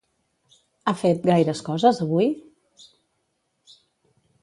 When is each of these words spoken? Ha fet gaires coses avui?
Ha 0.85 0.93
fet 1.01 1.27
gaires 1.31 1.63
coses 1.69 2.01
avui? 2.07 2.33